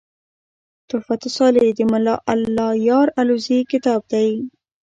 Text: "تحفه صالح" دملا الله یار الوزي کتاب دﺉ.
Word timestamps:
"تحفه 0.89 1.19
صالح" 1.37 1.63
دملا 1.79 2.15
الله 2.33 2.69
یار 2.89 3.07
الوزي 3.21 3.59
کتاب 3.71 3.99
دﺉ. 4.09 4.39